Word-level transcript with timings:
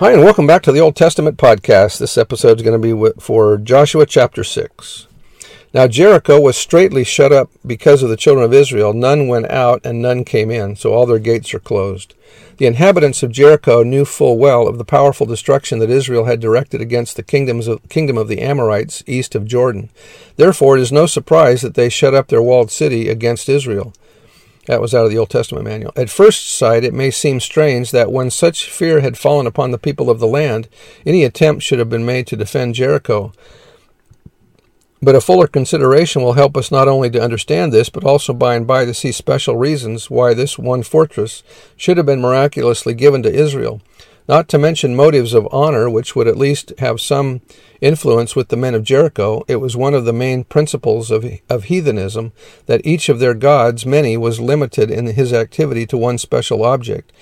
Hi, 0.00 0.12
and 0.12 0.24
welcome 0.24 0.46
back 0.46 0.62
to 0.62 0.72
the 0.72 0.80
Old 0.80 0.96
Testament 0.96 1.36
podcast. 1.36 1.98
This 1.98 2.16
episode 2.16 2.56
is 2.56 2.62
going 2.62 2.80
to 2.80 3.12
be 3.12 3.20
for 3.20 3.58
Joshua 3.58 4.06
chapter 4.06 4.42
6. 4.42 5.06
Now, 5.74 5.88
Jericho 5.88 6.40
was 6.40 6.56
straitly 6.56 7.04
shut 7.04 7.32
up 7.32 7.50
because 7.66 8.02
of 8.02 8.08
the 8.08 8.16
children 8.16 8.46
of 8.46 8.54
Israel. 8.54 8.94
None 8.94 9.28
went 9.28 9.50
out 9.50 9.84
and 9.84 10.00
none 10.00 10.24
came 10.24 10.50
in, 10.50 10.74
so 10.74 10.94
all 10.94 11.04
their 11.04 11.18
gates 11.18 11.52
are 11.52 11.60
closed. 11.60 12.14
The 12.56 12.64
inhabitants 12.64 13.22
of 13.22 13.30
Jericho 13.30 13.82
knew 13.82 14.06
full 14.06 14.38
well 14.38 14.66
of 14.66 14.78
the 14.78 14.86
powerful 14.86 15.26
destruction 15.26 15.80
that 15.80 15.90
Israel 15.90 16.24
had 16.24 16.40
directed 16.40 16.80
against 16.80 17.16
the 17.16 17.22
kingdoms 17.22 17.68
of, 17.68 17.86
kingdom 17.90 18.16
of 18.16 18.28
the 18.28 18.40
Amorites 18.40 19.04
east 19.06 19.34
of 19.34 19.44
Jordan. 19.44 19.90
Therefore, 20.36 20.78
it 20.78 20.80
is 20.80 20.90
no 20.90 21.04
surprise 21.04 21.60
that 21.60 21.74
they 21.74 21.90
shut 21.90 22.14
up 22.14 22.28
their 22.28 22.40
walled 22.40 22.70
city 22.70 23.10
against 23.10 23.50
Israel. 23.50 23.92
That 24.70 24.80
was 24.80 24.94
out 24.94 25.04
of 25.04 25.10
the 25.10 25.18
Old 25.18 25.30
Testament 25.30 25.64
manual. 25.64 25.92
At 25.96 26.10
first 26.10 26.48
sight, 26.48 26.84
it 26.84 26.94
may 26.94 27.10
seem 27.10 27.40
strange 27.40 27.90
that 27.90 28.12
when 28.12 28.30
such 28.30 28.70
fear 28.70 29.00
had 29.00 29.18
fallen 29.18 29.48
upon 29.48 29.72
the 29.72 29.78
people 29.78 30.08
of 30.08 30.20
the 30.20 30.28
land, 30.28 30.68
any 31.04 31.24
attempt 31.24 31.64
should 31.64 31.80
have 31.80 31.90
been 31.90 32.06
made 32.06 32.28
to 32.28 32.36
defend 32.36 32.76
Jericho. 32.76 33.32
But 35.02 35.16
a 35.16 35.20
fuller 35.20 35.48
consideration 35.48 36.22
will 36.22 36.34
help 36.34 36.56
us 36.56 36.70
not 36.70 36.86
only 36.86 37.10
to 37.10 37.20
understand 37.20 37.72
this, 37.72 37.88
but 37.88 38.04
also 38.04 38.32
by 38.32 38.54
and 38.54 38.64
by 38.64 38.84
to 38.84 38.94
see 38.94 39.10
special 39.10 39.56
reasons 39.56 40.08
why 40.08 40.34
this 40.34 40.56
one 40.56 40.84
fortress 40.84 41.42
should 41.74 41.96
have 41.96 42.06
been 42.06 42.20
miraculously 42.20 42.94
given 42.94 43.24
to 43.24 43.34
Israel 43.34 43.80
not 44.30 44.46
to 44.46 44.58
mention 44.58 44.94
motives 44.94 45.34
of 45.34 45.48
honor, 45.50 45.90
which 45.90 46.14
would 46.14 46.28
at 46.28 46.36
least 46.36 46.72
have 46.78 47.00
some 47.00 47.40
influence 47.80 48.36
with 48.36 48.46
the 48.46 48.56
men 48.56 48.76
of 48.76 48.84
Jericho. 48.84 49.44
It 49.48 49.56
was 49.56 49.76
one 49.76 49.92
of 49.92 50.04
the 50.04 50.12
main 50.12 50.44
principles 50.44 51.10
of, 51.10 51.26
of 51.48 51.64
heathenism 51.64 52.30
that 52.66 52.86
each 52.86 53.08
of 53.08 53.18
their 53.18 53.34
gods, 53.34 53.84
many, 53.84 54.16
was 54.16 54.38
limited 54.38 54.88
in 54.88 55.06
his 55.06 55.32
activity 55.32 55.84
to 55.86 55.98
one 55.98 56.16
special 56.16 56.64
object. 56.64 57.12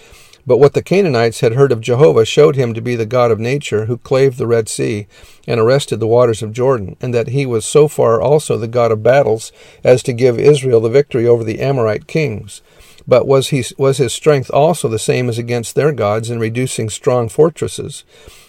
But 0.47 0.59
what 0.59 0.75
the 0.75 0.83
Canaanites 0.83 1.41
had 1.41 1.55
heard 1.55 1.73
of 1.73 1.81
Jehovah 1.81 2.27
showed 2.27 2.57
him 2.57 2.75
to 2.75 2.83
be 2.83 2.95
the 2.95 3.07
God 3.07 3.31
of 3.31 3.41
nature 3.41 3.87
who 3.87 3.97
clave 3.97 4.37
the 4.37 4.47
Red 4.47 4.69
Sea 4.69 5.07
and 5.47 5.59
arrested 5.59 6.01
the 6.01 6.07
waters 6.07 6.43
of 6.43 6.53
Jordan, 6.53 6.95
and 7.01 7.15
that 7.15 7.29
he 7.29 7.47
was 7.47 7.65
so 7.65 7.89
far 7.89 8.21
also 8.21 8.59
the 8.59 8.69
God 8.69 8.93
of 8.93 9.03
battles 9.03 9.51
as 9.83 10.03
to 10.03 10.13
give 10.13 10.39
Israel 10.39 10.81
the 10.81 10.91
victory 10.91 11.27
over 11.27 11.43
the 11.43 11.61
Amorite 11.61 12.07
kings. 12.07 12.61
But 13.09 13.27
was, 13.27 13.49
he, 13.49 13.65
was 13.79 13.97
his 13.97 14.13
strength 14.13 14.51
also 14.53 14.87
the 14.87 14.99
same 14.99 15.31
as 15.31 15.39
against 15.39 15.75
their 15.75 15.93
gods 15.93 16.29
in 16.29 16.39
reducing 16.39 16.91
strong 16.91 17.31
fortresses? 17.31 18.05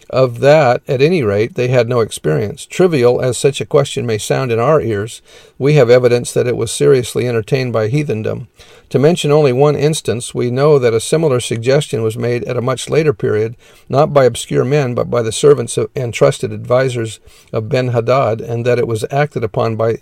Of 0.09 0.39
that, 0.39 0.81
at 0.87 1.03
any 1.03 1.21
rate, 1.21 1.53
they 1.53 1.67
had 1.67 1.87
no 1.87 1.99
experience. 1.99 2.65
Trivial 2.65 3.21
as 3.21 3.37
such 3.37 3.61
a 3.61 3.65
question 3.65 4.07
may 4.07 4.17
sound 4.17 4.51
in 4.51 4.57
our 4.57 4.81
ears, 4.81 5.21
we 5.59 5.75
have 5.75 5.91
evidence 5.91 6.33
that 6.33 6.47
it 6.47 6.57
was 6.57 6.71
seriously 6.71 7.27
entertained 7.27 7.73
by 7.73 7.89
heathendom. 7.89 8.47
To 8.89 8.97
mention 8.97 9.31
only 9.31 9.53
one 9.53 9.75
instance, 9.75 10.33
we 10.33 10.49
know 10.49 10.79
that 10.79 10.95
a 10.95 10.99
similar 10.99 11.39
suggestion 11.39 12.01
was 12.01 12.17
made 12.17 12.43
at 12.45 12.57
a 12.57 12.61
much 12.61 12.89
later 12.89 13.13
period, 13.13 13.55
not 13.87 14.11
by 14.11 14.25
obscure 14.25 14.65
men, 14.65 14.95
but 14.95 15.11
by 15.11 15.21
the 15.21 15.31
servants 15.31 15.77
and 15.95 16.11
trusted 16.11 16.51
advisers 16.51 17.19
of 17.53 17.69
Ben 17.69 17.89
Hadad, 17.89 18.41
and 18.41 18.65
that 18.65 18.79
it 18.79 18.87
was 18.87 19.05
acted 19.11 19.43
upon 19.43 19.75
by 19.75 19.99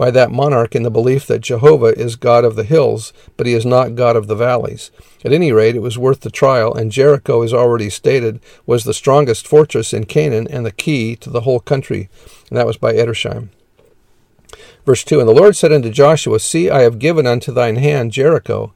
by 0.00 0.10
that 0.10 0.30
monarch 0.30 0.74
in 0.74 0.82
the 0.82 0.90
belief 0.90 1.26
that 1.26 1.42
Jehovah 1.42 1.88
is 1.88 2.16
God 2.16 2.42
of 2.42 2.56
the 2.56 2.64
hills, 2.64 3.12
but 3.36 3.46
he 3.46 3.52
is 3.52 3.66
not 3.66 3.96
God 3.96 4.16
of 4.16 4.28
the 4.28 4.34
valleys. 4.34 4.90
At 5.26 5.34
any 5.34 5.52
rate, 5.52 5.76
it 5.76 5.82
was 5.82 5.98
worth 5.98 6.20
the 6.20 6.30
trial, 6.30 6.72
and 6.72 6.90
Jericho, 6.90 7.42
as 7.42 7.52
already 7.52 7.90
stated, 7.90 8.40
was 8.64 8.84
the 8.84 8.94
strongest 8.94 9.46
fortress 9.46 9.92
in 9.92 10.06
Canaan 10.06 10.48
and 10.48 10.64
the 10.64 10.72
key 10.72 11.16
to 11.16 11.28
the 11.28 11.42
whole 11.42 11.60
country. 11.60 12.08
And 12.48 12.56
that 12.56 12.66
was 12.66 12.78
by 12.78 12.94
Edersheim. 12.94 13.50
Verse 14.86 15.04
2 15.04 15.20
And 15.20 15.28
the 15.28 15.34
Lord 15.34 15.54
said 15.54 15.70
unto 15.70 15.90
Joshua, 15.90 16.40
See, 16.40 16.70
I 16.70 16.80
have 16.80 16.98
given 16.98 17.26
unto 17.26 17.52
thine 17.52 17.76
hand 17.76 18.12
Jericho, 18.12 18.72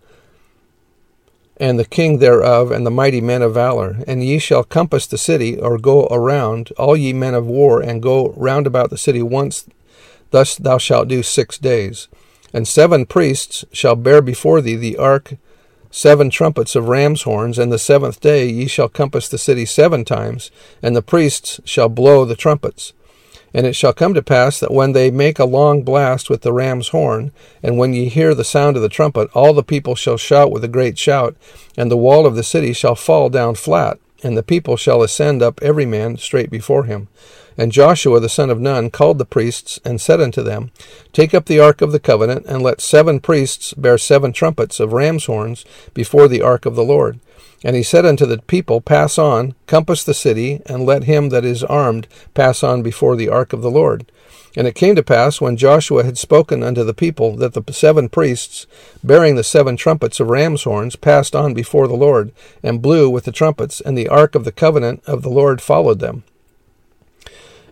and 1.57 1.79
the 1.79 1.87
king 1.87 2.19
thereof, 2.19 2.71
and 2.71 2.85
the 2.85 2.91
mighty 2.91 3.23
men 3.23 3.41
of 3.41 3.55
valor. 3.55 3.97
And 4.07 4.23
ye 4.23 4.39
shall 4.39 4.63
compass 4.63 5.07
the 5.07 5.17
city, 5.17 5.59
or 5.59 5.79
go 5.79 6.07
around, 6.11 6.71
all 6.77 6.99
ye 6.99 7.15
men 7.15 7.33
of 7.33 7.47
war, 7.47 7.81
and 7.81 8.03
go 8.03 8.35
round 8.37 8.67
about 8.67 8.91
the 8.91 8.99
city 8.99 9.23
once 9.23 9.67
Thus 10.35 10.57
thou 10.57 10.79
shalt 10.79 11.07
do 11.07 11.23
six 11.23 11.59
days. 11.59 12.09
And 12.53 12.67
seven 12.67 13.07
priests 13.07 13.65
shall 13.71 13.95
bear 13.95 14.21
before 14.21 14.61
thee 14.61 14.75
the 14.75 14.97
ark 14.97 15.35
seven 15.93 16.29
trumpets 16.29 16.75
of 16.75 16.89
ram's 16.89 17.23
horns, 17.23 17.57
and 17.57 17.71
the 17.71 17.79
seventh 17.79 18.19
day 18.21 18.49
ye 18.49 18.67
shall 18.67 18.89
compass 18.89 19.29
the 19.29 19.39
city 19.39 19.65
seven 19.65 20.05
times, 20.05 20.51
and 20.83 20.97
the 20.97 21.03
priests 21.03 21.61
shall 21.65 21.89
blow 21.89 22.25
the 22.25 22.35
trumpets. 22.35 22.93
And 23.55 23.65
it 23.65 23.77
shall 23.77 23.93
come 23.93 24.13
to 24.15 24.23
pass 24.25 24.59
that 24.59 24.75
when 24.75 24.91
they 24.91 25.09
make 25.09 25.39
a 25.39 25.45
long 25.45 25.85
blast 25.85 26.29
with 26.29 26.43
the 26.43 26.53
ram's 26.53 26.89
horn, 26.89 27.31
and 27.63 27.79
when 27.79 27.95
ye 27.95 28.09
hear 28.09 28.35
the 28.35 28.43
sound 28.43 28.75
of 28.75 28.83
the 28.83 28.89
trumpet, 28.89 29.31
all 29.35 29.53
the 29.53 29.63
people 29.63 29.95
shall 29.95 30.17
shout 30.17 30.51
with 30.51 30.65
a 30.65 30.75
great 30.77 30.99
shout, 30.99 31.37
and 31.77 31.93
the 31.93 31.97
wall 31.97 32.27
of 32.27 32.35
the 32.35 32.43
city 32.43 32.73
shall 32.73 32.97
fall 32.97 33.29
down 33.29 33.55
flat, 33.55 34.01
and 34.25 34.37
the 34.37 34.43
people 34.43 34.77
shall 34.77 35.03
ascend 35.03 35.43
up 35.43 35.63
every 35.63 35.87
man 35.87 36.17
straight 36.17 36.51
before 36.51 36.85
him. 36.85 37.09
And 37.57 37.71
Joshua 37.71 38.19
the 38.19 38.29
son 38.29 38.51
of 38.51 38.61
Nun 38.61 38.91
called 38.91 39.19
the 39.19 39.25
priests, 39.25 39.79
and 39.85 40.01
said 40.01 40.21
unto 40.21 40.43
them, 40.43 40.73
Take 41.13 41.35
up 41.35 41.47
the 41.47 41.61
ark 41.61 41.81
of 41.81 41.93
the 41.93 42.01
covenant, 42.01 42.47
and 42.47 42.63
let 42.63 42.81
seven 42.81 43.21
priests 43.21 43.75
bear 43.75 43.99
seven 43.99 44.33
trumpets 44.33 44.81
of 44.81 44.93
ram's 44.93 45.27
horns 45.27 45.65
before 45.93 46.27
the 46.27 46.43
ark 46.43 46.67
of 46.67 46.75
the 46.75 46.85
Lord. 46.85 47.21
And 47.65 47.75
he 47.75 47.83
said 47.83 48.05
unto 48.05 48.27
the 48.27 48.39
people, 48.39 48.83
Pass 48.83 49.17
on, 49.17 49.55
compass 49.67 50.05
the 50.05 50.13
city, 50.13 50.61
and 50.67 50.85
let 50.85 51.05
him 51.05 51.31
that 51.31 51.47
is 51.47 51.65
armed 51.65 52.07
pass 52.35 52.63
on 52.63 52.83
before 52.83 53.17
the 53.17 53.31
ark 53.31 53.55
of 53.55 53.63
the 53.63 53.71
Lord. 53.71 54.05
And 54.55 54.69
it 54.69 54.75
came 54.75 54.95
to 54.95 55.03
pass, 55.03 55.41
when 55.41 55.57
Joshua 55.57 56.05
had 56.05 56.19
spoken 56.19 56.63
unto 56.63 56.85
the 56.85 56.95
people, 56.95 57.35
that 57.37 57.55
the 57.55 57.73
seven 57.73 58.09
priests, 58.09 58.67
bearing 59.03 59.35
the 59.35 59.43
seven 59.43 59.77
trumpets 59.77 60.21
of 60.21 60.29
ram's 60.29 60.63
horns, 60.63 60.95
passed 60.95 61.35
on 61.35 61.55
before 61.55 61.89
the 61.89 61.97
Lord, 61.97 62.33
and 62.63 62.83
blew 62.83 63.11
with 63.11 63.25
the 63.25 63.33
trumpets, 63.33 63.81
and 63.81 63.97
the 63.97 64.09
ark 64.09 64.35
of 64.35 64.45
the 64.45 64.53
covenant 64.53 65.03
of 65.07 65.23
the 65.23 65.31
Lord 65.31 65.61
followed 65.61 65.99
them. 65.99 66.23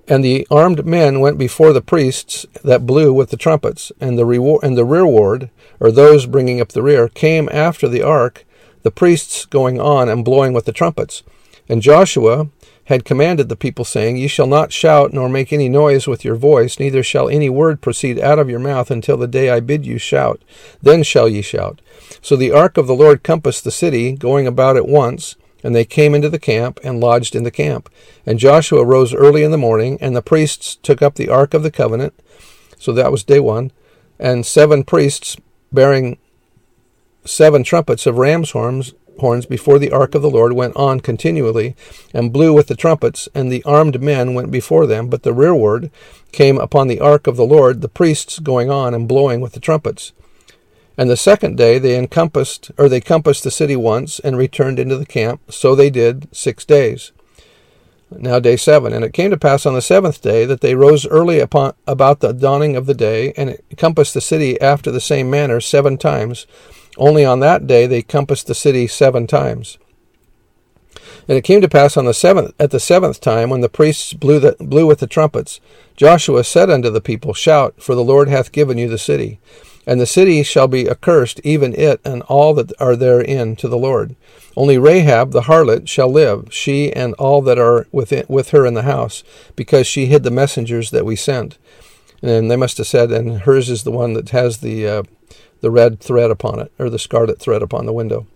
And 0.09 0.25
the 0.25 0.47
armed 0.51 0.85
men 0.85 1.21
went 1.21 1.39
before 1.39 1.73
the 1.73 1.83
priests 1.83 2.47
that 2.65 2.87
blew 2.87 3.13
with 3.13 3.31
the 3.31 3.37
trumpets, 3.37 3.93
and 4.01 4.19
the 4.19 4.27
reward 4.27 4.65
and 4.65 4.77
the 4.77 4.85
rearward, 4.85 5.51
or 5.79 5.93
those 5.93 6.27
bringing 6.27 6.61
up 6.61 6.71
the 6.71 6.83
rear, 6.83 7.09
came 7.09 7.49
after 7.53 7.87
the 7.87 8.03
ark, 8.03 8.45
the 8.83 8.91
priests 8.91 9.45
going 9.47 9.81
on 9.81 10.09
and 10.09 10.25
blowing 10.25 10.53
with 10.53 10.65
the 10.65 10.73
trumpets. 10.73 11.23
And 11.69 11.83
Joshua 11.83 12.49
had 12.87 13.05
commanded 13.05 13.49
the 13.49 13.57
people, 13.57 13.85
saying, 13.85 14.17
Ye 14.17 14.27
shall 14.27 14.47
not 14.47 14.73
shout 14.73 15.13
nor 15.13 15.29
make 15.29 15.53
any 15.53 15.69
noise 15.69 16.07
with 16.07 16.25
your 16.25 16.35
voice, 16.35 16.81
neither 16.81 17.03
shall 17.03 17.29
any 17.29 17.49
word 17.49 17.81
proceed 17.81 18.19
out 18.19 18.39
of 18.39 18.51
your 18.51 18.59
mouth 18.59 18.91
until 18.91 19.17
the 19.17 19.29
day 19.29 19.51
I 19.51 19.61
bid 19.61 19.87
you 19.87 19.99
shout. 19.99 20.43
Then 20.83 21.03
shall 21.03 21.29
ye 21.29 21.43
shout. 21.43 21.81
So 22.21 22.37
the 22.37 22.51
ark 22.51 22.77
of 22.77 22.87
the 22.87 22.95
Lord 22.95 23.23
compassed 23.23 23.65
the 23.65 23.71
city, 23.71 24.13
going 24.13 24.47
about 24.47 24.77
at 24.77 24.89
once. 24.89 25.37
And 25.65 25.77
they 25.77 25.85
came 25.85 26.13
into 26.13 26.29
the 26.29 26.41
camp 26.41 26.81
and 26.83 26.99
lodged 26.99 27.37
in 27.37 27.45
the 27.45 27.51
camp. 27.53 27.89
And 28.27 28.41
Joshua 28.41 28.85
rose 28.85 29.15
early 29.15 29.45
in 29.45 29.53
the 29.53 29.57
morning, 29.57 29.97
and 30.01 30.17
the 30.17 30.21
priests 30.21 30.75
took 30.83 31.01
up 31.01 31.15
the 31.15 31.29
ark 31.29 31.55
of 31.55 31.63
the 31.63 31.71
covenant. 31.71 32.15
So 32.81 32.93
that 32.93 33.13
was 33.13 33.23
day 33.23 33.39
one. 33.39 33.71
And 34.19 34.45
seven 34.45 34.83
priests 34.83 35.37
bearing 35.73 36.19
seven 37.25 37.63
trumpets 37.63 38.07
of 38.07 38.19
ram's 38.19 38.51
horns 38.51 38.95
horns 39.21 39.47
before 39.47 39.79
the 39.79 39.91
ark 39.91 40.15
of 40.15 40.23
the 40.23 40.31
Lord 40.31 40.53
went 40.53 40.77
on 40.77 41.01
continually, 41.01 41.77
and 42.15 42.33
blew 42.33 42.53
with 42.53 42.67
the 42.67 42.77
trumpets, 42.77 43.29
and 43.35 43.51
the 43.51 43.63
armed 43.65 44.01
men 44.01 44.35
went 44.35 44.51
before 44.51 44.87
them, 44.87 45.09
but 45.09 45.23
the 45.23 45.33
rearward 45.35 45.91
came 46.33 46.59
upon 46.59 46.89
the 46.89 47.01
ark 47.01 47.27
of 47.27 47.37
the 47.37 47.47
Lord, 47.47 47.81
the 47.81 47.89
priests 47.89 48.39
going 48.39 48.71
on 48.71 48.95
and 48.95 49.09
blowing 49.09 49.41
with 49.41 49.53
the 49.53 49.61
trumpets. 49.61 50.13
And 50.97 51.09
the 51.09 51.17
second 51.17 51.57
day 51.57 51.79
they 51.79 51.97
encompassed 51.97 52.71
or 52.77 52.89
they 52.89 53.01
compassed 53.01 53.45
the 53.45 53.51
city 53.51 53.77
once 53.77 54.19
and 54.21 54.37
returned 54.37 54.79
into 54.79 54.97
the 54.97 55.07
camp, 55.07 55.41
so 55.51 55.75
they 55.75 55.91
did 55.91 56.29
six 56.35 56.65
days. 56.65 57.13
Now 58.11 58.39
day 58.39 58.57
seven. 58.57 58.93
And 58.93 59.05
it 59.05 59.15
came 59.15 59.31
to 59.31 59.39
pass 59.39 59.65
on 59.65 59.73
the 59.73 59.81
seventh 59.81 60.21
day 60.21 60.45
that 60.45 60.61
they 60.61 60.75
rose 60.75 61.07
early 61.07 61.41
upon 61.41 61.73
about 61.87 62.21
the 62.21 62.33
dawning 62.33 62.77
of 62.77 62.85
the 62.85 62.95
day, 62.95 63.33
and 63.37 63.59
encompassed 63.71 64.13
the 64.13 64.21
city 64.21 64.61
after 64.61 64.91
the 64.91 65.01
same 65.01 65.31
manner 65.31 65.61
seven 65.61 65.97
times, 65.97 66.47
only 66.97 67.25
on 67.25 67.41
that 67.41 67.67
day 67.67 67.87
they 67.87 68.03
compassed 68.03 68.47
the 68.47 68.55
city 68.55 68.87
seven 68.87 69.27
times. 69.27 69.79
And 71.29 71.39
it 71.39 71.45
came 71.45 71.61
to 71.61 71.69
pass 71.69 71.97
on 71.97 72.05
the 72.05 72.15
seventh 72.15 72.53
at 72.59 72.71
the 72.71 72.81
seventh 72.81 73.21
time, 73.21 73.51
when 73.51 73.61
the 73.61 73.69
priests 73.69 74.13
blew, 74.13 74.41
the, 74.41 74.57
blew 74.59 74.87
with 74.87 74.99
the 74.99 75.07
trumpets, 75.07 75.61
Joshua 75.97 76.43
said 76.45 76.71
unto 76.71 76.91
the 76.91 77.01
people, 77.01 77.33
Shout, 77.33 77.81
for 77.81 77.95
the 77.95 78.05
Lord 78.05 78.29
hath 78.29 78.53
given 78.53 78.79
you 78.79 78.89
the 78.89 78.99
city. 78.99 79.39
And 79.87 80.01
the 80.01 80.07
city 80.07 80.43
shall 80.43 80.69
be 80.69 80.89
accursed, 80.89 81.41
even 81.43 81.75
it 81.75 82.01
and 82.05 82.23
all 82.23 82.55
that 82.55 82.73
are 82.81 82.97
therein, 82.97 83.57
to 83.57 83.69
the 83.69 83.79
Lord. 83.79 84.15
Only 84.57 84.79
Rahab 84.79 85.33
the 85.33 85.43
harlot 85.43 85.89
shall 85.89 86.09
live, 86.09 86.49
she 86.51 86.93
and 86.93 87.15
all 87.15 87.41
that 87.43 87.59
are 87.59 87.87
within, 87.91 88.25
with 88.29 88.51
her 88.51 88.65
in 88.67 88.75
the 88.75 88.83
house, 88.83 89.25
because 89.57 89.87
she 89.87 90.07
hid 90.07 90.23
the 90.23 90.31
messengers 90.31 90.91
that 90.91 91.05
we 91.05 91.17
sent. 91.17 91.59
And 92.23 92.51
they 92.51 92.57
must 92.57 92.79
have 92.79 92.87
said, 92.87 93.11
and 93.11 93.41
hers 93.41 93.69
is 93.69 93.83
the 93.83 93.91
one 93.91 94.13
that 94.13 94.29
has 94.29 94.59
the 94.59 94.87
uh, 94.87 95.03
the 95.63 95.71
red 95.71 95.99
thread 95.99 96.31
upon 96.31 96.61
it, 96.61 96.71
or 96.79 96.91
the 96.91 96.99
scarlet 96.99 97.41
thread 97.41 97.63
upon 97.63 97.87
the 97.87 97.93
window. 97.93 98.27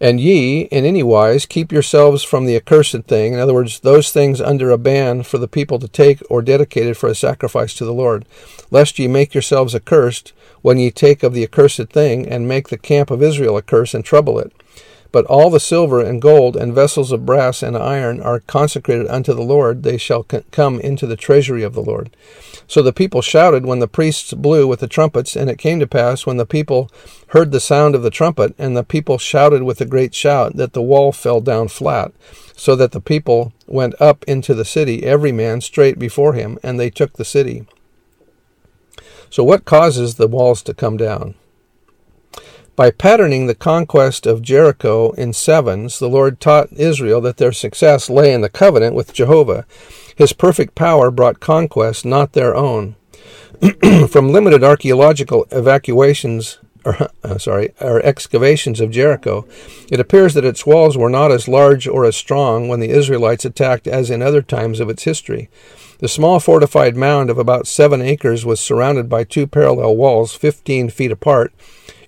And 0.00 0.20
ye, 0.20 0.62
in 0.62 0.84
any 0.84 1.02
wise, 1.02 1.46
keep 1.46 1.70
yourselves 1.70 2.22
from 2.22 2.46
the 2.46 2.56
accursed 2.56 3.04
thing. 3.04 3.32
In 3.32 3.40
other 3.40 3.54
words, 3.54 3.80
those 3.80 4.10
things 4.10 4.40
under 4.40 4.70
a 4.70 4.78
ban 4.78 5.22
for 5.22 5.38
the 5.38 5.48
people 5.48 5.78
to 5.78 5.88
take 5.88 6.20
or 6.28 6.42
dedicated 6.42 6.96
for 6.96 7.08
a 7.08 7.14
sacrifice 7.14 7.74
to 7.74 7.84
the 7.84 7.92
Lord, 7.92 8.26
lest 8.70 8.98
ye 8.98 9.06
make 9.06 9.34
yourselves 9.34 9.74
accursed 9.74 10.32
when 10.62 10.78
ye 10.78 10.90
take 10.90 11.22
of 11.22 11.32
the 11.32 11.44
accursed 11.44 11.88
thing, 11.90 12.26
and 12.26 12.48
make 12.48 12.68
the 12.68 12.78
camp 12.78 13.10
of 13.10 13.22
Israel 13.22 13.56
a 13.56 13.62
curse 13.62 13.94
and 13.94 14.04
trouble 14.04 14.38
it. 14.38 14.52
But 15.12 15.26
all 15.26 15.48
the 15.48 15.60
silver 15.60 16.00
and 16.00 16.20
gold 16.20 16.56
and 16.56 16.74
vessels 16.74 17.12
of 17.12 17.24
brass 17.24 17.62
and 17.62 17.76
iron 17.76 18.20
are 18.20 18.40
consecrated 18.40 19.06
unto 19.06 19.32
the 19.32 19.42
Lord, 19.42 19.84
they 19.84 19.96
shall 19.96 20.24
come 20.24 20.80
into 20.80 21.06
the 21.06 21.16
treasury 21.16 21.62
of 21.62 21.74
the 21.74 21.82
Lord. 21.82 22.10
So 22.66 22.82
the 22.82 22.92
people 22.92 23.22
shouted 23.22 23.66
when 23.66 23.78
the 23.78 23.88
priests 23.88 24.32
blew 24.32 24.66
with 24.66 24.80
the 24.80 24.88
trumpets, 24.88 25.36
and 25.36 25.50
it 25.50 25.58
came 25.58 25.80
to 25.80 25.86
pass 25.86 26.26
when 26.26 26.38
the 26.38 26.46
people 26.46 26.90
heard 27.28 27.52
the 27.52 27.60
sound 27.60 27.94
of 27.94 28.02
the 28.02 28.10
trumpet, 28.10 28.54
and 28.58 28.76
the 28.76 28.84
people 28.84 29.18
shouted 29.18 29.62
with 29.62 29.80
a 29.80 29.86
great 29.86 30.14
shout, 30.14 30.56
that 30.56 30.72
the 30.72 30.82
wall 30.82 31.12
fell 31.12 31.40
down 31.40 31.68
flat, 31.68 32.12
so 32.56 32.74
that 32.76 32.92
the 32.92 33.00
people 33.00 33.52
went 33.66 34.00
up 34.00 34.24
into 34.24 34.54
the 34.54 34.64
city, 34.64 35.04
every 35.04 35.32
man 35.32 35.60
straight 35.60 35.98
before 35.98 36.32
him, 36.32 36.58
and 36.62 36.80
they 36.80 36.90
took 36.90 37.14
the 37.14 37.24
city. 37.24 37.66
So 39.30 39.42
what 39.42 39.64
causes 39.64 40.14
the 40.14 40.28
walls 40.28 40.62
to 40.62 40.74
come 40.74 40.96
down? 40.96 41.34
By 42.76 42.90
patterning 42.90 43.46
the 43.46 43.54
conquest 43.54 44.26
of 44.26 44.42
Jericho 44.42 45.12
in 45.12 45.32
sevens, 45.32 45.98
the 45.98 46.08
Lord 46.08 46.40
taught 46.40 46.72
Israel 46.72 47.20
that 47.20 47.36
their 47.36 47.52
success 47.52 48.10
lay 48.10 48.32
in 48.32 48.40
the 48.40 48.48
covenant 48.48 48.96
with 48.96 49.12
Jehovah. 49.12 49.64
His 50.16 50.32
perfect 50.32 50.74
power 50.74 51.10
brought 51.10 51.40
conquest, 51.40 52.04
not 52.04 52.32
their 52.32 52.54
own. 52.54 52.96
From 54.08 54.30
limited 54.30 54.62
archaeological 54.62 55.46
evacuations, 55.50 56.58
or, 56.84 57.08
uh, 57.22 57.38
sorry, 57.38 57.72
or 57.80 58.04
excavations 58.04 58.80
of 58.80 58.90
Jericho, 58.90 59.46
it 59.90 60.00
appears 60.00 60.34
that 60.34 60.44
its 60.44 60.66
walls 60.66 60.96
were 60.96 61.08
not 61.08 61.32
as 61.32 61.48
large 61.48 61.88
or 61.88 62.04
as 62.04 62.16
strong 62.16 62.68
when 62.68 62.80
the 62.80 62.90
Israelites 62.90 63.44
attacked 63.44 63.86
as 63.86 64.10
in 64.10 64.22
other 64.22 64.42
times 64.42 64.80
of 64.80 64.88
its 64.88 65.04
history. 65.04 65.48
The 65.98 66.08
small 66.08 66.40
fortified 66.40 66.96
mound 66.96 67.30
of 67.30 67.38
about 67.38 67.66
seven 67.66 68.02
acres 68.02 68.44
was 68.44 68.60
surrounded 68.60 69.08
by 69.08 69.24
two 69.24 69.46
parallel 69.46 69.96
walls, 69.96 70.34
fifteen 70.34 70.90
feet 70.90 71.12
apart, 71.12 71.52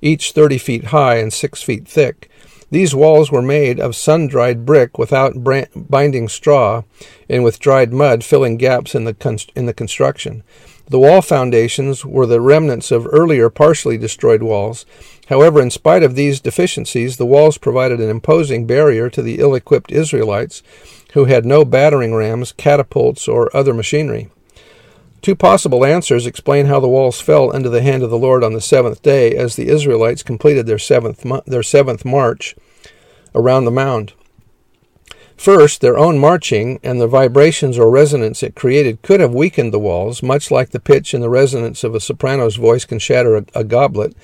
each 0.02 0.32
30 0.32 0.58
feet 0.58 0.84
high 0.86 1.16
and 1.16 1.32
6 1.32 1.62
feet 1.62 1.88
thick. 1.88 2.30
These 2.70 2.94
walls 2.94 3.30
were 3.30 3.42
made 3.42 3.78
of 3.78 3.94
sun 3.94 4.26
dried 4.26 4.66
brick 4.66 4.98
without 4.98 5.34
binding 5.74 6.28
straw 6.28 6.82
and 7.28 7.44
with 7.44 7.60
dried 7.60 7.92
mud 7.92 8.24
filling 8.24 8.56
gaps 8.56 8.94
in 8.94 9.04
the, 9.04 9.46
in 9.54 9.66
the 9.66 9.72
construction. 9.74 10.42
The 10.88 10.98
wall 10.98 11.22
foundations 11.22 12.04
were 12.04 12.26
the 12.26 12.40
remnants 12.40 12.90
of 12.90 13.08
earlier 13.10 13.50
partially 13.50 13.98
destroyed 13.98 14.42
walls. 14.42 14.86
However, 15.28 15.60
in 15.60 15.70
spite 15.70 16.04
of 16.04 16.14
these 16.14 16.40
deficiencies, 16.40 17.16
the 17.16 17.26
walls 17.26 17.58
provided 17.58 18.00
an 18.00 18.08
imposing 18.08 18.66
barrier 18.66 19.10
to 19.10 19.22
the 19.22 19.38
ill 19.40 19.54
equipped 19.54 19.90
Israelites 19.90 20.62
who 21.14 21.24
had 21.24 21.44
no 21.44 21.64
battering 21.64 22.14
rams, 22.14 22.52
catapults, 22.52 23.26
or 23.26 23.54
other 23.56 23.74
machinery. 23.74 24.28
Two 25.26 25.34
possible 25.34 25.84
answers 25.84 26.24
explain 26.24 26.66
how 26.66 26.78
the 26.78 26.86
walls 26.86 27.20
fell 27.20 27.50
into 27.50 27.68
the 27.68 27.82
hand 27.82 28.04
of 28.04 28.10
the 28.10 28.16
Lord 28.16 28.44
on 28.44 28.52
the 28.52 28.60
seventh 28.60 29.02
day 29.02 29.34
as 29.34 29.56
the 29.56 29.66
Israelites 29.66 30.22
completed 30.22 30.66
their 30.68 30.78
seventh, 30.78 31.26
their 31.46 31.64
seventh 31.64 32.04
march 32.04 32.54
around 33.34 33.64
the 33.64 33.72
mound. 33.72 34.12
First, 35.36 35.80
their 35.80 35.98
own 35.98 36.20
marching 36.20 36.78
and 36.84 37.00
the 37.00 37.08
vibrations 37.08 37.76
or 37.76 37.90
resonance 37.90 38.44
it 38.44 38.54
created 38.54 39.02
could 39.02 39.18
have 39.18 39.34
weakened 39.34 39.74
the 39.74 39.80
walls, 39.80 40.22
much 40.22 40.52
like 40.52 40.70
the 40.70 40.78
pitch 40.78 41.12
and 41.12 41.24
the 41.24 41.28
resonance 41.28 41.82
of 41.82 41.96
a 41.96 41.98
soprano's 41.98 42.54
voice 42.54 42.84
can 42.84 43.00
shatter 43.00 43.34
a, 43.34 43.44
a 43.52 43.64
goblet. 43.64 44.14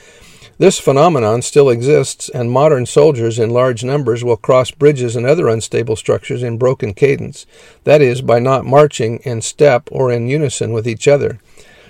This 0.58 0.78
phenomenon 0.78 1.42
still 1.42 1.70
exists, 1.70 2.28
and 2.28 2.50
modern 2.50 2.86
soldiers 2.86 3.38
in 3.38 3.50
large 3.50 3.82
numbers 3.82 4.22
will 4.22 4.36
cross 4.36 4.70
bridges 4.70 5.16
and 5.16 5.26
other 5.26 5.48
unstable 5.48 5.96
structures 5.96 6.42
in 6.42 6.58
broken 6.58 6.92
cadence, 6.92 7.46
that 7.84 8.02
is, 8.02 8.20
by 8.20 8.38
not 8.38 8.66
marching 8.66 9.18
in 9.20 9.40
step 9.40 9.88
or 9.90 10.12
in 10.12 10.28
unison 10.28 10.72
with 10.72 10.86
each 10.86 11.08
other. 11.08 11.40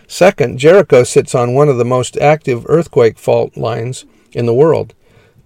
Second, 0.06 0.58
Jericho 0.58 1.02
sits 1.02 1.34
on 1.34 1.54
one 1.54 1.68
of 1.68 1.78
the 1.78 1.84
most 1.84 2.16
active 2.18 2.64
earthquake 2.68 3.18
fault 3.18 3.56
lines 3.56 4.04
in 4.32 4.46
the 4.46 4.54
world. 4.54 4.94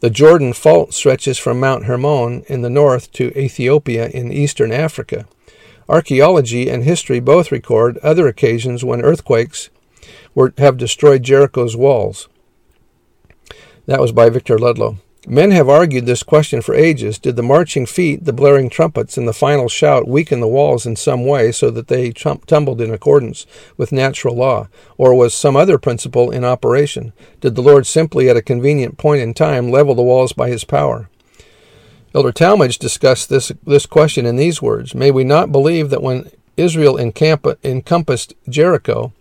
The 0.01 0.11
Jordan 0.11 0.53
Fault 0.53 0.93
stretches 0.93 1.39
from 1.39 1.59
Mount 1.59 1.85
Hermon 1.85 2.45
in 2.49 2.61
the 2.61 2.71
north 2.71 3.11
to 3.13 3.37
Ethiopia 3.39 4.09
in 4.09 4.31
eastern 4.31 4.73
Africa. 4.73 5.27
Archaeology 5.89 6.69
and 6.69 6.85
history 6.85 7.21
both 7.21 7.51
record 7.51 7.97
other 7.99 8.29
occasions 8.29 8.85
when 8.85 9.01
earthquakes 9.01 9.71
were, 10.35 10.53
have 10.59 10.77
destroyed 10.77 11.23
Jericho's 11.23 11.77
walls. 11.77 12.29
That 13.87 14.01
was 14.01 14.13
by 14.13 14.29
Victor 14.31 14.59
Ludlow. 14.59 14.99
Men 15.29 15.51
have 15.51 15.69
argued 15.69 16.07
this 16.07 16.23
question 16.23 16.63
for 16.63 16.75
ages. 16.75 17.19
Did 17.19 17.35
the 17.35 17.43
marching 17.43 17.85
feet, 17.85 18.25
the 18.25 18.33
blaring 18.33 18.71
trumpets, 18.71 19.19
and 19.19 19.27
the 19.27 19.33
final 19.33 19.69
shout 19.69 20.07
weaken 20.07 20.39
the 20.39 20.47
walls 20.47 20.87
in 20.87 20.95
some 20.95 21.27
way 21.27 21.51
so 21.51 21.69
that 21.71 21.89
they 21.89 22.13
tumbled 22.13 22.81
in 22.81 22.93
accordance 22.93 23.45
with 23.77 23.91
natural 23.91 24.37
law? 24.37 24.69
Or 24.97 25.15
was 25.15 25.35
some 25.35 25.57
other 25.57 25.79
principle 25.79 26.31
in 26.31 26.45
operation? 26.45 27.13
Did 27.41 27.57
the 27.57 27.63
Lord 27.63 27.87
simply, 27.87 28.29
at 28.29 28.37
a 28.37 28.43
convenient 28.43 28.99
point 28.99 29.21
in 29.21 29.35
time, 29.35 29.71
level 29.71 29.97
the 29.97 30.03
walls 30.03 30.33
by 30.33 30.49
his 30.49 30.63
power? 30.63 31.09
Elder 32.15 32.33
Talmage 32.33 32.79
discussed 32.79 33.29
this, 33.29 33.51
this 33.65 33.85
question 33.85 34.27
in 34.27 34.37
these 34.37 34.63
words 34.63 34.95
May 34.95 35.11
we 35.11 35.25
not 35.25 35.51
believe 35.51 35.91
that 35.91 36.03
when 36.03 36.31
Israel 36.57 36.97
encamp- 36.97 37.59
encompassed 37.65 38.35
Jericho, 38.49 39.13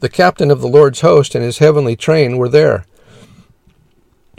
the 0.00 0.08
captain 0.08 0.50
of 0.50 0.62
the 0.62 0.68
Lord's 0.68 1.02
host 1.02 1.34
and 1.34 1.44
his 1.44 1.58
heavenly 1.58 1.94
train 1.94 2.38
were 2.38 2.48
there? 2.48 2.86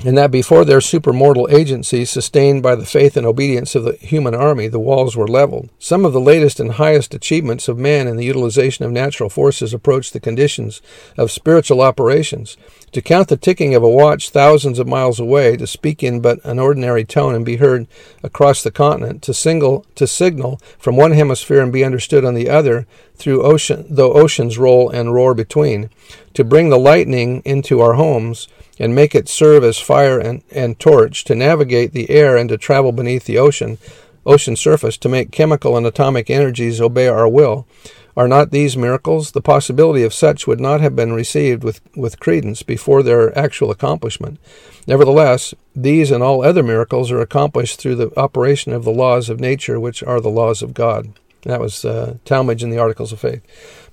And 0.05 0.17
that 0.17 0.29
before 0.29 0.63
their 0.63 0.79
supermortal 0.79 1.51
agency, 1.51 2.05
sustained 2.05 2.61
by 2.61 2.75
the 2.75 2.85
faith 2.85 3.17
and 3.17 3.25
obedience 3.25 3.73
of 3.73 3.83
the 3.83 3.93
human 3.93 4.35
army, 4.35 4.67
the 4.67 4.79
walls 4.79 5.17
were 5.17 5.27
leveled. 5.27 5.69
Some 5.79 6.05
of 6.05 6.13
the 6.13 6.21
latest 6.21 6.59
and 6.59 6.73
highest 6.73 7.15
achievements 7.15 7.67
of 7.67 7.79
man 7.79 8.07
in 8.07 8.15
the 8.15 8.25
utilization 8.25 8.85
of 8.85 8.91
natural 8.91 9.29
forces 9.29 9.73
approach 9.73 10.11
the 10.11 10.19
conditions 10.19 10.81
of 11.17 11.31
spiritual 11.31 11.81
operations. 11.81 12.57
To 12.97 13.01
count 13.03 13.27
the 13.27 13.37
ticking 13.37 13.75
of 13.75 13.83
a 13.83 13.87
watch 13.87 14.31
thousands 14.31 14.79
of 14.79 14.87
miles 14.87 15.19
away, 15.19 15.55
to 15.57 15.67
speak 15.67 16.01
in 16.01 16.19
but 16.19 16.43
an 16.43 16.57
ordinary 16.57 17.05
tone 17.05 17.35
and 17.35 17.45
be 17.45 17.57
heard 17.57 17.85
across 18.23 18.63
the 18.63 18.71
continent, 18.71 19.21
to 19.21 19.35
single 19.35 19.85
to 19.93 20.07
signal 20.07 20.59
from 20.79 20.97
one 20.97 21.11
hemisphere 21.11 21.61
and 21.61 21.71
be 21.71 21.83
understood 21.83 22.25
on 22.25 22.33
the 22.33 22.49
other, 22.49 22.87
through 23.13 23.43
ocean 23.43 23.85
though 23.87 24.13
oceans 24.13 24.57
roll 24.57 24.89
and 24.89 25.13
roar 25.13 25.35
between, 25.35 25.91
to 26.33 26.43
bring 26.43 26.69
the 26.69 26.79
lightning 26.79 27.43
into 27.45 27.81
our 27.81 27.93
homes 27.93 28.47
and 28.79 28.95
make 28.95 29.13
it 29.13 29.29
serve 29.29 29.63
as 29.63 29.77
fire 29.77 30.17
and, 30.17 30.41
and 30.49 30.79
torch 30.79 31.23
to 31.25 31.35
navigate 31.35 31.91
the 31.91 32.09
air 32.09 32.35
and 32.35 32.49
to 32.49 32.57
travel 32.57 32.91
beneath 32.91 33.25
the 33.25 33.37
ocean 33.37 33.77
ocean 34.25 34.55
surface 34.55 34.97
to 34.97 35.07
make 35.07 35.31
chemical 35.31 35.77
and 35.77 35.85
atomic 35.85 36.31
energies 36.31 36.81
obey 36.81 37.07
our 37.07 37.29
will. 37.29 37.67
Are 38.17 38.27
not 38.27 38.49
these 38.49 38.75
miracles? 38.75 39.31
The 39.31 39.41
possibility 39.41 40.01
of 40.01 40.11
such 40.11 40.47
would 40.47 40.59
not 40.59 40.81
have 40.81 40.95
been 40.95 41.13
received 41.13 41.63
with, 41.63 41.81
with 41.95 42.19
credence 42.19 42.63
before 42.63 43.03
their 43.03 43.37
actual 43.37 43.69
accomplishment. 43.69 44.39
Nevertheless, 44.87 45.53
these 45.75 46.09
and 46.09 46.23
all 46.23 46.43
other 46.43 46.63
miracles 46.63 47.11
are 47.11 47.21
accomplished 47.21 47.79
through 47.79 47.95
the 47.95 48.19
operation 48.19 48.73
of 48.73 48.83
the 48.83 48.91
laws 48.91 49.29
of 49.29 49.39
nature, 49.39 49.79
which 49.79 50.01
are 50.01 50.19
the 50.19 50.31
laws 50.31 50.63
of 50.63 50.73
God. 50.73 51.13
That 51.43 51.61
was 51.61 51.85
uh, 51.85 52.15
Talmage 52.25 52.63
in 52.63 52.71
the 52.71 52.79
Articles 52.79 53.13
of 53.13 53.19
Faith. 53.19 53.43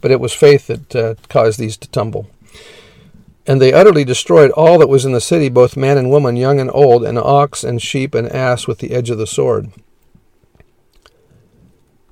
But 0.01 0.11
it 0.11 0.21
was 0.21 0.33
faith 0.33 0.69
that 0.69 0.97
uh, 0.97 1.15
caused 1.29 1.59
these 1.59 1.77
to 1.77 1.91
tumble. 1.91 2.31
And 3.47 3.61
they 3.61 3.75
utterly 3.75 4.05
destroyed 4.05 4.51
all 4.53 4.79
that 4.79 4.89
was 4.89 5.05
in 5.05 5.13
the 5.13 5.21
city, 5.21 5.51
both 5.51 5.77
man 5.77 5.99
and 5.99 6.09
woman, 6.09 6.37
young 6.37 6.59
and 6.59 6.71
old, 6.73 7.05
and 7.05 7.19
ox 7.19 7.63
and 7.63 7.83
sheep 7.83 8.15
and 8.15 8.27
ass 8.33 8.67
with 8.67 8.79
the 8.79 8.93
edge 8.93 9.11
of 9.11 9.19
the 9.19 9.27
sword. 9.27 9.71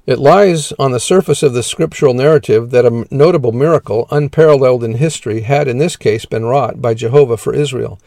It 0.05 0.19
lies 0.19 0.73
on 0.81 0.91
the 0.91 0.99
surface 0.99 1.45
of 1.45 1.55
the 1.55 1.63
scriptural 1.63 2.13
narrative 2.13 2.71
that 2.71 2.85
a 2.85 3.07
notable 3.11 3.53
miracle, 3.53 4.09
unparalleled 4.11 4.83
in 4.83 4.95
history, 4.95 5.43
had 5.43 5.69
in 5.69 5.79
this 5.79 5.95
case 5.95 6.25
been 6.25 6.45
wrought 6.45 6.83
by 6.83 6.95
Jehovah 6.95 7.37
for 7.37 7.55
Israel. 7.55 8.01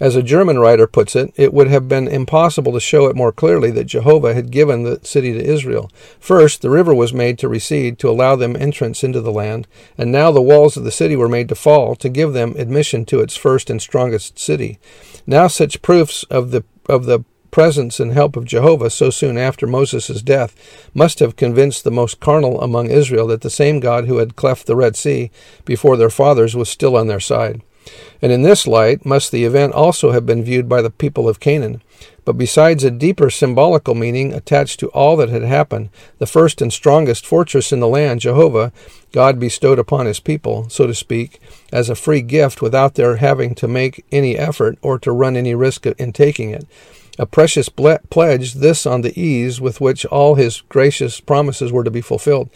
As 0.00 0.16
a 0.16 0.22
German 0.22 0.58
writer 0.58 0.86
puts 0.86 1.14
it, 1.14 1.32
it 1.36 1.52
would 1.52 1.68
have 1.68 1.88
been 1.88 2.08
impossible 2.08 2.72
to 2.72 2.80
show 2.80 3.06
it 3.06 3.14
more 3.14 3.32
clearly 3.32 3.70
that 3.72 3.84
Jehovah 3.84 4.32
had 4.32 4.50
given 4.50 4.82
the 4.82 4.98
city 5.04 5.32
to 5.34 5.44
Israel. 5.44 5.90
First, 6.18 6.62
the 6.62 6.70
river 6.70 6.94
was 6.94 7.12
made 7.12 7.38
to 7.38 7.48
recede 7.48 7.98
to 7.98 8.08
allow 8.08 8.34
them 8.34 8.56
entrance 8.56 9.04
into 9.04 9.20
the 9.20 9.30
land, 9.30 9.68
and 9.98 10.10
now 10.10 10.32
the 10.32 10.40
walls 10.40 10.78
of 10.78 10.84
the 10.84 10.90
city 10.90 11.16
were 11.16 11.28
made 11.28 11.50
to 11.50 11.54
fall 11.54 11.94
to 11.96 12.08
give 12.08 12.32
them 12.32 12.56
admission 12.56 13.04
to 13.04 13.20
its 13.20 13.36
first 13.36 13.68
and 13.68 13.80
strongest 13.80 14.38
city. 14.38 14.78
Now 15.26 15.48
such 15.48 15.82
proofs 15.82 16.24
of 16.24 16.50
the 16.50 16.64
of 16.88 17.04
the 17.06 17.24
presence 17.52 18.00
and 18.00 18.12
help 18.12 18.34
of 18.34 18.46
Jehovah 18.46 18.90
so 18.90 19.10
soon 19.10 19.38
after 19.38 19.66
Moses' 19.66 20.22
death 20.22 20.56
must 20.92 21.20
have 21.20 21.36
convinced 21.36 21.84
the 21.84 21.92
most 21.92 22.18
carnal 22.18 22.60
among 22.60 22.90
Israel 22.90 23.28
that 23.28 23.42
the 23.42 23.50
same 23.50 23.78
God 23.78 24.06
who 24.06 24.16
had 24.16 24.34
cleft 24.34 24.66
the 24.66 24.74
Red 24.74 24.96
Sea 24.96 25.30
before 25.64 25.96
their 25.96 26.10
fathers 26.10 26.56
was 26.56 26.68
still 26.68 26.96
on 26.96 27.06
their 27.06 27.20
side. 27.20 27.62
And 28.22 28.32
in 28.32 28.42
this 28.42 28.66
light 28.66 29.04
must 29.04 29.32
the 29.32 29.44
event 29.44 29.74
also 29.74 30.12
have 30.12 30.24
been 30.24 30.44
viewed 30.44 30.68
by 30.68 30.80
the 30.82 30.90
people 30.90 31.28
of 31.28 31.40
Canaan. 31.40 31.82
But 32.24 32.38
besides 32.38 32.84
a 32.84 32.90
deeper 32.90 33.28
symbolical 33.28 33.96
meaning 33.96 34.32
attached 34.32 34.78
to 34.80 34.88
all 34.90 35.16
that 35.16 35.28
had 35.28 35.42
happened, 35.42 35.90
the 36.18 36.26
first 36.26 36.62
and 36.62 36.72
strongest 36.72 37.26
fortress 37.26 37.72
in 37.72 37.80
the 37.80 37.88
land, 37.88 38.20
Jehovah, 38.20 38.72
God 39.10 39.40
bestowed 39.40 39.80
upon 39.80 40.06
his 40.06 40.20
people, 40.20 40.68
so 40.70 40.86
to 40.86 40.94
speak, 40.94 41.40
as 41.72 41.90
a 41.90 41.96
free 41.96 42.22
gift 42.22 42.62
without 42.62 42.94
their 42.94 43.16
having 43.16 43.54
to 43.56 43.66
make 43.66 44.04
any 44.12 44.38
effort 44.38 44.78
or 44.80 44.98
to 45.00 45.10
run 45.10 45.36
any 45.36 45.54
risk 45.54 45.84
in 45.84 46.12
taking 46.12 46.50
it 46.50 46.66
a 47.18 47.26
precious 47.26 47.68
ble- 47.68 47.98
pledge, 48.10 48.54
this 48.54 48.86
on 48.86 49.02
the 49.02 49.18
ease 49.18 49.60
with 49.60 49.80
which 49.80 50.04
all 50.06 50.34
his 50.34 50.62
gracious 50.62 51.20
promises 51.20 51.70
were 51.70 51.84
to 51.84 51.90
be 51.90 52.00
fulfilled. 52.00 52.48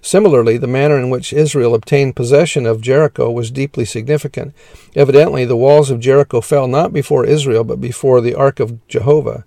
Similarly, 0.00 0.58
the 0.58 0.66
manner 0.66 0.98
in 0.98 1.10
which 1.10 1.32
Israel 1.32 1.74
obtained 1.74 2.16
possession 2.16 2.66
of 2.66 2.80
Jericho 2.80 3.30
was 3.30 3.50
deeply 3.50 3.84
significant. 3.84 4.54
Evidently, 4.94 5.44
the 5.44 5.56
walls 5.56 5.90
of 5.90 6.00
Jericho 6.00 6.40
fell 6.40 6.68
not 6.68 6.92
before 6.92 7.24
Israel, 7.24 7.64
but 7.64 7.80
before 7.80 8.20
the 8.20 8.34
ark 8.34 8.60
of 8.60 8.86
Jehovah 8.88 9.44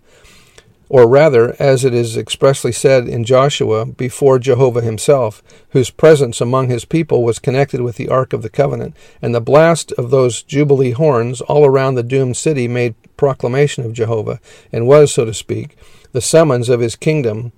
or 0.90 1.08
rather, 1.08 1.56
as 1.60 1.84
it 1.84 1.94
is 1.94 2.16
expressly 2.16 2.72
said 2.72 3.08
in 3.08 3.24
Joshua, 3.24 3.86
before 3.86 4.38
Jehovah 4.38 4.82
himself, 4.82 5.42
whose 5.70 5.90
presence 5.90 6.40
among 6.40 6.70
his 6.70 6.86
people 6.86 7.24
was 7.24 7.40
connected 7.40 7.82
with 7.82 7.96
the 7.96 8.10
Ark 8.10 8.34
of 8.34 8.42
the 8.42 8.50
Covenant, 8.50 8.96
and 9.22 9.34
the 9.34 9.42
blast 9.42 9.92
of 9.94 10.12
those 10.12 10.44
jubilee 10.44 10.92
horns 10.92 11.42
all 11.42 11.66
around 11.66 11.96
the 11.96 12.04
doomed 12.04 12.38
city 12.38 12.68
made 12.68 12.96
proclamation 13.18 13.84
of 13.84 13.94
Jehovah, 13.94 14.40
and 14.72 14.88
was, 14.88 15.14
so 15.14 15.26
to 15.26 15.34
speak, 15.34 15.76
the 16.12 16.22
summons 16.22 16.70
of 16.70 16.80
his 16.80 16.96
kingdom, 16.96 17.52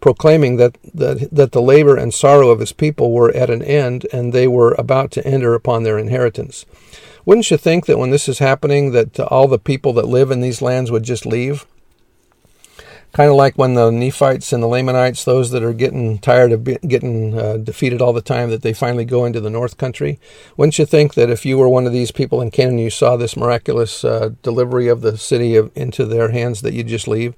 proclaiming 0.00 0.56
that, 0.56 0.78
that, 0.94 1.28
that 1.30 1.52
the 1.52 1.62
labor 1.62 1.96
and 1.96 2.14
sorrow 2.14 2.48
of 2.48 2.60
his 2.60 2.72
people 2.72 3.12
were 3.12 3.30
at 3.32 3.50
an 3.50 3.62
end, 3.62 4.06
and 4.12 4.32
they 4.32 4.48
were 4.48 4.74
about 4.78 5.10
to 5.12 5.26
enter 5.26 5.54
upon 5.54 5.82
their 5.82 5.98
inheritance. 5.98 6.64
Wouldn't 7.26 7.50
you 7.50 7.58
think 7.58 7.84
that 7.84 7.98
when 7.98 8.10
this 8.10 8.28
is 8.28 8.38
happening, 8.38 8.92
that 8.92 9.20
all 9.20 9.46
the 9.46 9.58
people 9.58 9.92
that 9.92 10.08
live 10.08 10.30
in 10.30 10.40
these 10.40 10.62
lands 10.62 10.90
would 10.90 11.02
just 11.02 11.26
leave? 11.26 11.66
Kind 13.12 13.30
of 13.30 13.36
like 13.36 13.56
when 13.56 13.74
the 13.74 13.90
Nephites 13.90 14.52
and 14.52 14.62
the 14.62 14.66
Lamanites, 14.66 15.24
those 15.24 15.50
that 15.50 15.62
are 15.62 15.72
getting 15.72 16.18
tired 16.18 16.52
of 16.52 16.64
be, 16.64 16.78
getting 16.86 17.38
uh, 17.38 17.56
defeated 17.56 18.00
all 18.00 18.12
the 18.12 18.22
time, 18.22 18.50
that 18.50 18.62
they 18.62 18.72
finally 18.72 19.04
go 19.04 19.24
into 19.24 19.40
the 19.40 19.50
North 19.50 19.76
Country. 19.76 20.18
Wouldn't 20.56 20.78
you 20.78 20.86
think 20.86 21.14
that 21.14 21.30
if 21.30 21.44
you 21.44 21.58
were 21.58 21.68
one 21.68 21.86
of 21.86 21.92
these 21.92 22.10
people 22.10 22.40
in 22.40 22.50
Canaan, 22.50 22.78
you 22.78 22.90
saw 22.90 23.16
this 23.16 23.36
miraculous 23.36 24.04
uh, 24.04 24.30
delivery 24.42 24.88
of 24.88 25.00
the 25.00 25.18
city 25.18 25.56
of, 25.56 25.70
into 25.74 26.04
their 26.04 26.30
hands, 26.30 26.60
that 26.60 26.74
you'd 26.74 26.86
just 26.88 27.08
leave 27.08 27.34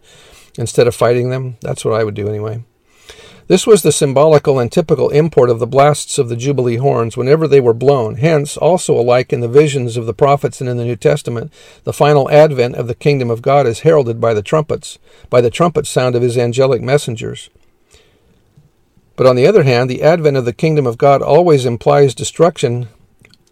instead 0.59 0.87
of 0.87 0.95
fighting 0.95 1.31
them? 1.31 1.57
That's 1.61 1.85
what 1.85 1.95
I 1.95 2.05
would 2.05 2.15
do 2.15 2.29
anyway. 2.29 2.65
This 3.49 3.67
was 3.67 3.83
the 3.83 3.93
symbolical 3.93 4.59
and 4.59 4.71
typical 4.71 5.11
import 5.11 5.51
of 5.51 5.59
the 5.59 5.67
blasts 5.67 6.19
of 6.19 6.29
the 6.29 6.37
Jubilee 6.37 6.77
horns 6.77 7.17
whenever 7.17 7.49
they 7.49 7.61
were 7.61 7.75
blown. 7.75 8.17
Hence, 8.17 8.57
also 8.57 8.99
alike 8.99 9.33
in 9.33 9.41
the 9.41 9.49
visions 9.49 9.97
of 9.97 10.07
the 10.07 10.15
prophets 10.15 10.61
and 10.61 10.71
in 10.71 10.77
the 10.77 10.85
New 10.85 10.97
Testament, 10.97 11.53
the 11.85 11.93
final 11.93 12.31
advent 12.31 12.77
of 12.77 12.87
the 12.87 12.95
kingdom 12.95 13.31
of 13.31 13.43
God 13.43 13.67
is 13.67 13.81
heralded 13.81 14.21
by 14.21 14.33
the 14.33 14.43
trumpets, 14.43 14.99
by 15.29 15.41
the 15.41 15.51
trumpet 15.51 15.87
sound 15.87 16.15
of 16.15 16.23
his 16.23 16.39
angelic 16.39 16.83
messengers. 16.83 17.51
But 19.17 19.27
on 19.27 19.37
the 19.37 19.47
other 19.47 19.65
hand, 19.65 19.91
the 19.91 20.03
advent 20.03 20.37
of 20.37 20.45
the 20.45 20.53
kingdom 20.53 20.87
of 20.87 20.99
God 20.99 21.21
always 21.21 21.67
implies 21.67 22.15
destruction 22.15 22.89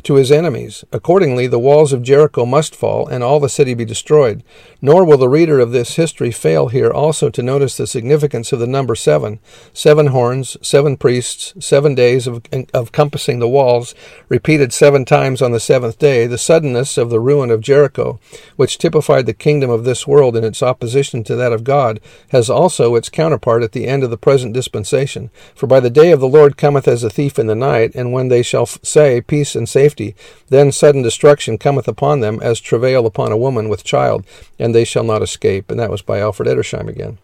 to 0.05 0.15
his 0.15 0.33
enemies. 0.33 0.85
Accordingly, 0.93 1.47
the 1.47 1.59
walls 1.59 1.93
of 1.93 2.03
Jericho 2.03 2.45
must 2.45 2.75
fall, 2.75 3.07
and 3.07 3.23
all 3.23 3.41
the 3.41 3.49
city 3.49 3.75
be 3.75 3.85
destroyed. 3.85 4.43
Nor 4.83 5.05
will 5.05 5.19
the 5.19 5.29
reader 5.29 5.61
of 5.61 5.73
this 5.73 5.97
history 5.97 6.31
fail 6.31 6.69
here 6.69 6.91
also 6.91 7.31
to 7.31 7.43
notice 7.43 7.77
the 7.77 7.87
significance 7.87 8.53
of 8.53 8.59
the 8.59 8.67
number 8.67 8.95
seven 8.95 9.41
seven 9.73 10.09
horns, 10.09 10.57
seven 10.63 10.97
priests, 10.97 11.53
seven 11.59 11.95
days 11.95 12.27
of, 12.27 12.43
of 12.73 12.93
compassing 12.93 13.39
the 13.39 13.49
walls, 13.49 13.95
repeated 14.29 14.73
seven 14.73 15.05
times 15.05 15.43
on 15.43 15.53
the 15.53 15.61
seventh 15.61 15.99
day, 15.99 16.27
the 16.27 16.39
suddenness 16.39 16.97
of 16.97 17.11
the 17.11 17.21
ruin 17.21 17.51
of 17.51 17.61
Jericho, 17.61 18.19
which 18.57 18.79
typified 18.79 19.27
the 19.27 19.35
kingdom 19.35 19.71
of 19.71 19.85
this 19.85 20.07
world 20.07 20.37
in 20.37 20.45
its 20.45 20.63
opposition 20.63 21.23
to 21.25 21.37
that 21.37 21.53
of 21.53 21.65
God, 21.65 22.01
has 22.29 22.49
also 22.49 22.95
its 22.95 23.09
counterpart 23.09 23.63
at 23.63 23.73
the 23.73 23.87
end 23.87 24.03
of 24.03 24.11
the 24.11 24.17
present 24.17 24.53
dispensation. 24.55 25.31
For 25.55 25.67
by 25.67 25.81
the 25.81 25.91
day 25.91 26.11
of 26.11 26.21
the 26.21 26.29
Lord 26.29 26.57
cometh 26.57 26.89
as 26.89 27.05
a 27.05 27.11
thief 27.11 27.39
in 27.39 27.47
the 27.47 27.55
night, 27.55 27.95
and 27.95 28.13
when 28.13 28.29
they 28.29 28.43
shall 28.43 28.67
say, 28.67 29.21
Peace 29.21 29.55
and 29.55 29.69
safety, 29.69 29.90
safety. 29.91 30.15
Then 30.49 30.73
sudden 30.73 31.03
destruction 31.03 31.59
cometh 31.59 31.89
upon 31.89 32.21
them 32.21 32.39
as 32.41 32.61
travail 32.61 33.07
upon 33.07 33.33
a 33.33 33.37
woman 33.37 33.69
with 33.69 33.85
child, 33.85 34.25
and 34.59 34.75
they 34.75 34.85
shall 34.85 35.05
not 35.05 35.23
escape. 35.23 35.71
And 35.71 35.81
that 35.81 35.91
was 35.91 36.03
by 36.03 36.21
Alfred 36.21 36.49
Edersheim 36.49 36.89
again. 36.89 37.19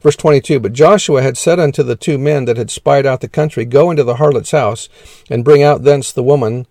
Verse 0.00 0.16
22 0.16 0.60
But 0.60 0.72
Joshua 0.72 1.22
had 1.22 1.38
said 1.38 1.58
unto 1.58 1.82
the 1.82 1.96
two 1.96 2.18
men 2.18 2.44
that 2.44 2.56
had 2.56 2.70
spied 2.70 3.06
out 3.06 3.20
the 3.20 3.28
country, 3.28 3.64
Go 3.64 3.90
into 3.90 4.04
the 4.04 4.16
harlot's 4.16 4.50
house, 4.50 4.88
and 5.30 5.44
bring 5.44 5.62
out 5.62 5.84
thence 5.84 6.12
the 6.12 6.22
woman 6.22 6.66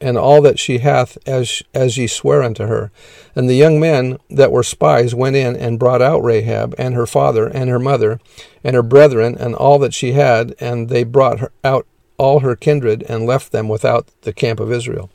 and 0.00 0.18
all 0.18 0.42
that 0.42 0.58
she 0.58 0.78
hath, 0.78 1.16
as, 1.28 1.62
as 1.72 1.96
ye 1.96 2.08
swear 2.08 2.42
unto 2.42 2.66
her. 2.66 2.90
And 3.36 3.48
the 3.48 3.54
young 3.54 3.78
men 3.78 4.18
that 4.28 4.50
were 4.50 4.64
spies 4.64 5.14
went 5.14 5.36
in 5.36 5.54
and 5.54 5.78
brought 5.78 6.02
out 6.02 6.24
Rahab, 6.24 6.74
and 6.76 6.94
her 6.94 7.06
father, 7.06 7.46
and 7.46 7.70
her 7.70 7.78
mother, 7.78 8.18
and 8.64 8.74
her 8.74 8.82
brethren, 8.82 9.36
and 9.38 9.54
all 9.54 9.78
that 9.78 9.94
she 9.94 10.12
had, 10.12 10.56
and 10.58 10.88
they 10.88 11.04
brought 11.04 11.38
her 11.38 11.52
out 11.62 11.86
all 12.22 12.40
her 12.40 12.54
kindred, 12.54 13.02
and 13.08 13.26
left 13.26 13.50
them 13.50 13.68
without 13.68 14.06
the 14.22 14.32
camp 14.32 14.60
of 14.60 14.72
Israel. 14.72 15.10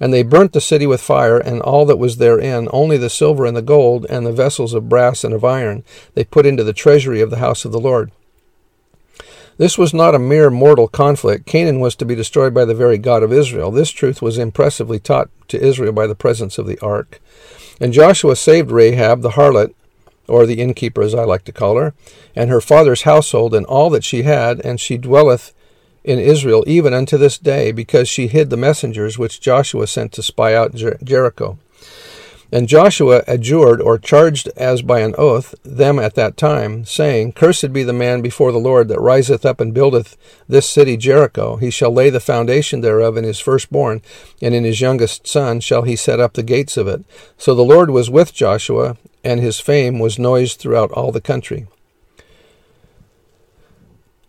And 0.00 0.12
they 0.12 0.22
burnt 0.22 0.52
the 0.54 0.60
city 0.60 0.86
with 0.86 1.00
fire, 1.00 1.38
and 1.38 1.60
all 1.60 1.84
that 1.86 1.98
was 1.98 2.16
therein, 2.16 2.68
only 2.72 2.96
the 2.96 3.10
silver 3.10 3.44
and 3.44 3.56
the 3.56 3.62
gold, 3.74 4.06
and 4.08 4.24
the 4.24 4.32
vessels 4.32 4.72
of 4.72 4.88
brass 4.88 5.22
and 5.22 5.34
of 5.34 5.44
iron, 5.44 5.84
they 6.14 6.24
put 6.24 6.46
into 6.46 6.64
the 6.64 6.72
treasury 6.72 7.20
of 7.20 7.30
the 7.30 7.38
house 7.38 7.64
of 7.64 7.72
the 7.72 7.80
Lord. 7.80 8.10
This 9.58 9.76
was 9.76 9.94
not 9.94 10.14
a 10.14 10.18
mere 10.18 10.50
mortal 10.50 10.88
conflict. 10.88 11.46
Canaan 11.46 11.80
was 11.80 11.94
to 11.96 12.04
be 12.04 12.14
destroyed 12.14 12.52
by 12.54 12.64
the 12.64 12.74
very 12.74 12.98
God 12.98 13.22
of 13.22 13.32
Israel. 13.32 13.70
This 13.70 13.90
truth 13.90 14.20
was 14.20 14.38
impressively 14.38 14.98
taught 14.98 15.28
to 15.48 15.62
Israel 15.62 15.92
by 15.92 16.06
the 16.06 16.14
presence 16.14 16.58
of 16.58 16.66
the 16.66 16.78
ark. 16.80 17.20
And 17.80 17.92
Joshua 17.92 18.36
saved 18.36 18.70
Rahab 18.70 19.22
the 19.22 19.30
harlot, 19.30 19.74
or 20.28 20.44
the 20.44 20.60
innkeeper 20.60 21.02
as 21.02 21.14
I 21.14 21.24
like 21.24 21.44
to 21.44 21.52
call 21.52 21.76
her, 21.76 21.94
and 22.34 22.50
her 22.50 22.60
father's 22.60 23.02
household, 23.02 23.54
and 23.54 23.64
all 23.66 23.90
that 23.90 24.04
she 24.04 24.22
had, 24.22 24.60
and 24.60 24.80
she 24.80 24.98
dwelleth 24.98 25.54
in 26.06 26.18
Israel 26.18 26.64
even 26.66 26.94
unto 26.94 27.18
this 27.18 27.36
day, 27.36 27.72
because 27.72 28.08
she 28.08 28.28
hid 28.28 28.48
the 28.48 28.56
messengers 28.56 29.18
which 29.18 29.40
Joshua 29.40 29.86
sent 29.86 30.12
to 30.12 30.22
spy 30.22 30.54
out 30.54 30.74
Jer- 30.74 30.98
Jericho. 31.04 31.58
And 32.52 32.68
Joshua 32.68 33.24
adjured, 33.26 33.80
or 33.80 33.98
charged 33.98 34.48
as 34.56 34.80
by 34.80 35.00
an 35.00 35.16
oath, 35.18 35.56
them 35.64 35.98
at 35.98 36.14
that 36.14 36.36
time, 36.36 36.84
saying, 36.84 37.32
Cursed 37.32 37.72
be 37.72 37.82
the 37.82 37.92
man 37.92 38.22
before 38.22 38.52
the 38.52 38.58
Lord 38.58 38.86
that 38.86 39.00
riseth 39.00 39.44
up 39.44 39.60
and 39.60 39.74
buildeth 39.74 40.16
this 40.48 40.68
city 40.68 40.96
Jericho. 40.96 41.56
He 41.56 41.70
shall 41.70 41.92
lay 41.92 42.08
the 42.08 42.20
foundation 42.20 42.82
thereof 42.82 43.16
in 43.16 43.24
his 43.24 43.40
firstborn, 43.40 44.00
and 44.40 44.54
in 44.54 44.62
his 44.62 44.80
youngest 44.80 45.26
son 45.26 45.58
shall 45.58 45.82
he 45.82 45.96
set 45.96 46.20
up 46.20 46.34
the 46.34 46.44
gates 46.44 46.76
of 46.76 46.86
it. 46.86 47.04
So 47.36 47.52
the 47.52 47.64
Lord 47.64 47.90
was 47.90 48.08
with 48.08 48.32
Joshua, 48.32 48.96
and 49.24 49.40
his 49.40 49.58
fame 49.58 49.98
was 49.98 50.16
noised 50.16 50.60
throughout 50.60 50.92
all 50.92 51.10
the 51.10 51.20
country. 51.20 51.66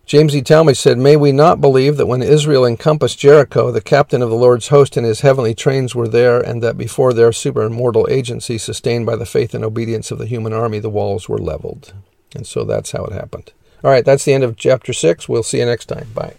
James 0.08 0.34
E. 0.34 0.42
Talmage 0.42 0.78
said, 0.78 0.98
May 0.98 1.18
we 1.18 1.34
not 1.34 1.60
believe 1.60 1.98
that 1.98 2.06
when 2.06 2.24
Israel 2.24 2.66
encompassed 2.66 3.20
Jericho, 3.20 3.72
the 3.72 3.82
captain 3.82 4.22
of 4.22 4.30
the 4.30 4.38
Lord's 4.38 4.70
host 4.70 4.96
and 4.96 5.06
his 5.06 5.20
heavenly 5.20 5.54
trains 5.54 5.94
were 5.94 6.08
there, 6.08 6.40
and 6.40 6.64
that 6.64 6.78
before 6.78 7.12
their 7.12 7.32
supermortal 7.32 8.10
agency, 8.10 8.58
sustained 8.58 9.06
by 9.06 9.18
the 9.18 9.26
faith 9.26 9.54
and 9.54 9.66
obedience 9.66 10.10
of 10.10 10.18
the 10.18 10.26
human 10.26 10.54
army, 10.54 10.80
the 10.80 10.90
walls 10.90 11.28
were 11.28 11.38
leveled. 11.38 11.94
And 12.34 12.48
so 12.48 12.64
that's 12.64 12.92
how 12.92 13.04
it 13.04 13.12
happened. 13.12 13.52
All 13.84 13.92
right, 13.92 14.06
that's 14.06 14.24
the 14.24 14.34
end 14.34 14.46
of 14.46 14.56
chapter 14.56 14.94
6. 14.94 15.28
We'll 15.28 15.44
see 15.44 15.60
you 15.60 15.66
next 15.66 15.88
time. 15.88 16.08
Bye. 16.16 16.36